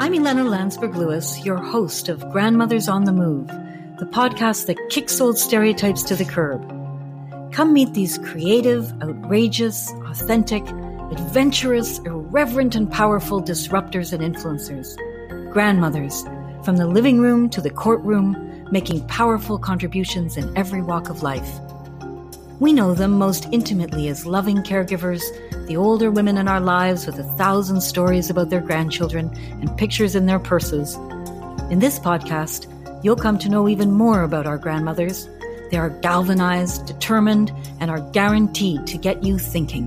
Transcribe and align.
I'm 0.00 0.12
Ilana 0.12 0.48
Landsberg 0.48 0.94
Lewis, 0.94 1.44
your 1.44 1.56
host 1.56 2.08
of 2.08 2.20
Grandmothers 2.30 2.88
on 2.88 3.02
the 3.02 3.12
Move, 3.12 3.48
the 3.98 4.06
podcast 4.06 4.66
that 4.66 4.78
kicks 4.90 5.20
old 5.20 5.36
stereotypes 5.36 6.04
to 6.04 6.14
the 6.14 6.24
curb. 6.24 6.62
Come 7.52 7.72
meet 7.72 7.94
these 7.94 8.16
creative, 8.18 8.92
outrageous, 9.02 9.90
authentic, 10.06 10.62
adventurous, 11.10 11.98
irreverent, 11.98 12.76
and 12.76 12.88
powerful 12.88 13.42
disruptors 13.42 14.12
and 14.12 14.22
influencers. 14.22 14.94
Grandmothers, 15.52 16.22
from 16.64 16.76
the 16.76 16.86
living 16.86 17.18
room 17.18 17.50
to 17.50 17.60
the 17.60 17.68
courtroom, 17.68 18.68
making 18.70 19.04
powerful 19.08 19.58
contributions 19.58 20.36
in 20.36 20.56
every 20.56 20.80
walk 20.80 21.10
of 21.10 21.24
life. 21.24 21.58
We 22.60 22.72
know 22.72 22.92
them 22.92 23.12
most 23.12 23.46
intimately 23.52 24.08
as 24.08 24.26
loving 24.26 24.64
caregivers 24.64 25.22
the 25.68 25.76
older 25.76 26.10
women 26.10 26.38
in 26.38 26.48
our 26.48 26.60
lives 26.60 27.06
with 27.06 27.18
a 27.20 27.36
thousand 27.36 27.82
stories 27.82 28.30
about 28.30 28.50
their 28.50 28.60
grandchildren 28.60 29.30
and 29.60 29.76
pictures 29.76 30.16
in 30.16 30.26
their 30.26 30.40
purses. 30.40 30.96
In 31.70 31.78
this 31.78 32.00
podcast, 32.00 32.66
you'll 33.04 33.14
come 33.14 33.38
to 33.38 33.48
know 33.48 33.68
even 33.68 33.92
more 33.92 34.22
about 34.22 34.46
our 34.46 34.58
grandmothers. 34.58 35.28
They 35.70 35.76
are 35.76 35.90
galvanized, 35.90 36.86
determined, 36.86 37.52
and 37.78 37.92
are 37.92 38.00
guaranteed 38.10 38.88
to 38.88 38.98
get 38.98 39.22
you 39.22 39.38
thinking. 39.38 39.86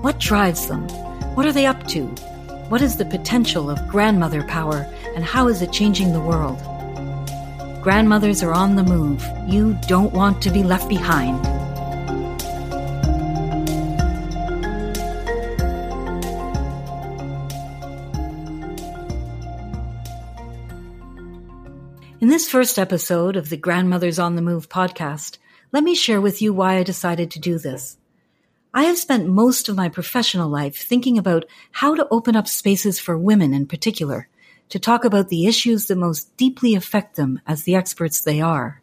What 0.00 0.18
drives 0.18 0.68
them? 0.68 0.88
What 1.34 1.44
are 1.44 1.52
they 1.52 1.66
up 1.66 1.86
to? 1.88 2.06
What 2.70 2.80
is 2.80 2.96
the 2.96 3.04
potential 3.04 3.68
of 3.68 3.88
grandmother 3.88 4.42
power, 4.44 4.86
and 5.14 5.24
how 5.24 5.48
is 5.48 5.60
it 5.60 5.72
changing 5.72 6.14
the 6.14 6.20
world? 6.20 6.58
Grandmothers 7.82 8.42
are 8.42 8.54
on 8.54 8.76
the 8.76 8.84
move. 8.84 9.22
You 9.46 9.76
don't 9.86 10.14
want 10.14 10.40
to 10.42 10.50
be 10.50 10.62
left 10.62 10.88
behind. 10.88 11.59
In 22.20 22.28
this 22.28 22.50
first 22.50 22.78
episode 22.78 23.34
of 23.34 23.48
the 23.48 23.56
Grandmothers 23.56 24.18
on 24.18 24.36
the 24.36 24.42
Move 24.42 24.68
podcast, 24.68 25.38
let 25.72 25.82
me 25.82 25.94
share 25.94 26.20
with 26.20 26.42
you 26.42 26.52
why 26.52 26.76
I 26.76 26.82
decided 26.82 27.30
to 27.30 27.38
do 27.38 27.58
this. 27.58 27.96
I 28.74 28.82
have 28.84 28.98
spent 28.98 29.26
most 29.26 29.70
of 29.70 29.76
my 29.76 29.88
professional 29.88 30.50
life 30.50 30.76
thinking 30.76 31.16
about 31.16 31.46
how 31.72 31.94
to 31.94 32.06
open 32.10 32.36
up 32.36 32.46
spaces 32.46 33.00
for 33.00 33.16
women 33.16 33.54
in 33.54 33.64
particular 33.64 34.28
to 34.68 34.78
talk 34.78 35.06
about 35.06 35.30
the 35.30 35.46
issues 35.46 35.86
that 35.86 35.96
most 35.96 36.36
deeply 36.36 36.74
affect 36.74 37.16
them 37.16 37.40
as 37.46 37.62
the 37.62 37.74
experts 37.74 38.20
they 38.20 38.42
are. 38.42 38.82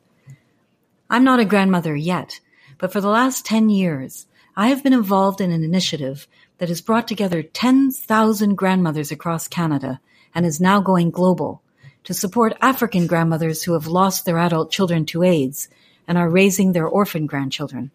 I'm 1.08 1.24
not 1.24 1.40
a 1.40 1.46
grandmother 1.46 1.96
yet, 1.96 2.40
but 2.80 2.92
for 2.92 3.02
the 3.02 3.08
last 3.08 3.46
10 3.46 3.70
years, 3.70 4.26
I 4.56 4.70
have 4.70 4.82
been 4.82 4.94
involved 4.94 5.42
in 5.42 5.52
an 5.52 5.64
initiative 5.64 6.28
that 6.58 6.70
has 6.70 6.82
brought 6.82 7.08
together 7.08 7.44
10,000 7.44 8.56
grandmothers 8.56 9.12
across 9.12 9.48
Canada 9.48 10.02
and 10.34 10.44
is 10.44 10.60
now 10.60 10.82
going 10.82 11.12
global 11.12 11.62
to 12.08 12.14
support 12.14 12.56
African 12.62 13.06
grandmothers 13.06 13.64
who 13.64 13.74
have 13.74 13.86
lost 13.86 14.24
their 14.24 14.38
adult 14.38 14.72
children 14.72 15.06
to 15.08 15.24
AIDS 15.24 15.68
and 16.08 16.18
are 16.18 16.30
raising 16.30 16.72
their 16.72 16.88
orphan 16.88 17.26
grandchildren. 17.26 17.92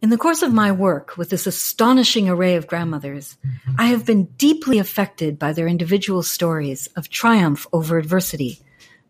In 0.00 0.08
the 0.08 0.16
course 0.16 0.40
of 0.40 0.54
my 0.54 0.72
work 0.72 1.18
with 1.18 1.28
this 1.28 1.46
astonishing 1.46 2.26
array 2.26 2.56
of 2.56 2.66
grandmothers, 2.66 3.36
I 3.76 3.88
have 3.88 4.06
been 4.06 4.30
deeply 4.38 4.78
affected 4.78 5.38
by 5.38 5.52
their 5.52 5.68
individual 5.68 6.22
stories 6.22 6.86
of 6.96 7.10
triumph 7.10 7.66
over 7.70 7.98
adversity, 7.98 8.60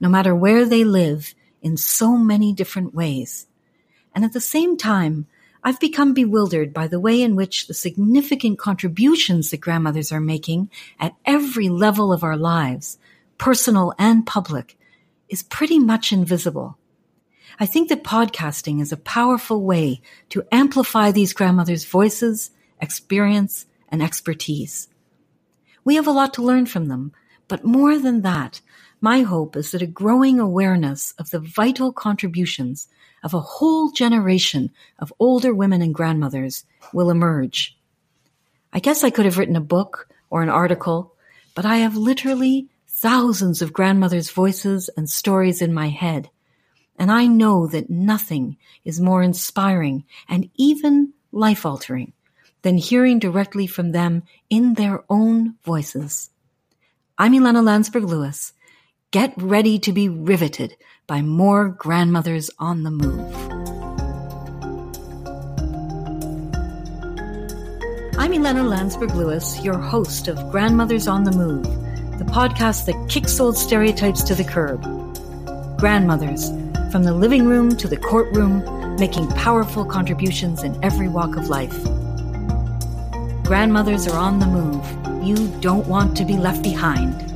no 0.00 0.08
matter 0.08 0.34
where 0.34 0.64
they 0.64 0.82
live 0.82 1.32
in 1.62 1.76
so 1.76 2.16
many 2.16 2.52
different 2.52 2.92
ways. 2.92 3.46
And 4.16 4.24
at 4.24 4.32
the 4.32 4.40
same 4.40 4.76
time, 4.76 5.28
I've 5.62 5.78
become 5.78 6.12
bewildered 6.12 6.74
by 6.74 6.88
the 6.88 6.98
way 6.98 7.22
in 7.22 7.36
which 7.36 7.68
the 7.68 7.74
significant 7.74 8.58
contributions 8.58 9.50
that 9.50 9.60
grandmothers 9.60 10.10
are 10.10 10.20
making 10.20 10.70
at 10.98 11.14
every 11.24 11.68
level 11.68 12.12
of 12.12 12.24
our 12.24 12.36
lives 12.36 12.98
personal 13.38 13.94
and 13.98 14.26
public, 14.26 14.76
is 15.28 15.42
pretty 15.42 15.78
much 15.78 16.12
invisible. 16.12 16.78
I 17.58 17.66
think 17.66 17.88
that 17.88 18.02
podcasting 18.04 18.80
is 18.80 18.92
a 18.92 18.96
powerful 18.96 19.62
way 19.62 20.00
to 20.30 20.44
amplify 20.50 21.10
these 21.10 21.32
grandmothers' 21.32 21.84
voices, 21.84 22.50
experience, 22.80 23.66
and 23.88 24.02
expertise. 24.02 24.88
We 25.84 25.94
have 25.96 26.06
a 26.06 26.12
lot 26.12 26.34
to 26.34 26.42
learn 26.42 26.66
from 26.66 26.86
them, 26.86 27.12
but 27.46 27.64
more 27.64 27.98
than 27.98 28.22
that, 28.22 28.60
my 29.00 29.20
hope 29.20 29.54
is 29.54 29.70
that 29.70 29.82
a 29.82 29.86
growing 29.86 30.40
awareness 30.40 31.12
of 31.18 31.30
the 31.30 31.38
vital 31.38 31.92
contributions 31.92 32.88
of 33.22 33.34
a 33.34 33.40
whole 33.40 33.90
generation 33.90 34.70
of 34.98 35.12
older 35.18 35.54
women 35.54 35.82
and 35.82 35.94
grandmothers 35.94 36.64
will 36.92 37.10
emerge. 37.10 37.76
I 38.72 38.80
guess 38.80 39.04
I 39.04 39.10
could 39.10 39.24
have 39.24 39.38
written 39.38 39.56
a 39.56 39.60
book 39.60 40.08
or 40.30 40.42
an 40.42 40.48
article, 40.48 41.14
but 41.54 41.64
I 41.64 41.76
have 41.76 41.96
literally 41.96 42.68
thousands 43.04 43.60
of 43.60 43.70
grandmothers' 43.70 44.30
voices 44.30 44.88
and 44.96 45.10
stories 45.10 45.60
in 45.60 45.74
my 45.74 45.90
head, 45.90 46.30
and 46.98 47.12
I 47.12 47.26
know 47.26 47.66
that 47.66 47.90
nothing 47.90 48.56
is 48.82 48.98
more 48.98 49.22
inspiring 49.22 50.04
and 50.26 50.48
even 50.54 51.12
life 51.30 51.66
altering 51.66 52.14
than 52.62 52.78
hearing 52.78 53.18
directly 53.18 53.66
from 53.66 53.92
them 53.92 54.22
in 54.48 54.72
their 54.72 55.04
own 55.10 55.56
voices. 55.66 56.30
I'm 57.18 57.34
Ilana 57.34 57.62
Landsberg 57.62 58.04
Lewis. 58.04 58.54
Get 59.10 59.34
ready 59.36 59.78
to 59.80 59.92
be 59.92 60.08
riveted 60.08 60.74
by 61.06 61.20
more 61.20 61.68
grandmothers 61.68 62.48
on 62.58 62.84
the 62.84 62.90
move. 62.90 63.34
I'm 68.16 68.32
Ilana 68.32 68.66
Landsberg 68.66 69.14
Lewis, 69.14 69.62
your 69.62 69.76
host 69.76 70.26
of 70.26 70.50
Grandmothers 70.50 71.06
on 71.06 71.24
the 71.24 71.32
Move 71.32 71.83
podcast 72.34 72.86
that 72.86 73.08
kicks 73.08 73.38
old 73.38 73.56
stereotypes 73.56 74.20
to 74.20 74.34
the 74.34 74.42
curb. 74.42 74.82
Grandmothers, 75.78 76.48
from 76.90 77.04
the 77.04 77.14
living 77.14 77.46
room 77.46 77.76
to 77.76 77.86
the 77.86 77.96
courtroom, 77.96 78.96
making 78.96 79.28
powerful 79.28 79.84
contributions 79.84 80.64
in 80.64 80.76
every 80.82 81.08
walk 81.08 81.36
of 81.36 81.48
life. 81.48 81.80
Grandmothers 83.44 84.08
are 84.08 84.18
on 84.18 84.40
the 84.40 84.46
move. 84.46 85.24
You 85.24 85.46
don't 85.60 85.86
want 85.86 86.16
to 86.16 86.24
be 86.24 86.36
left 86.36 86.64
behind. 86.64 87.33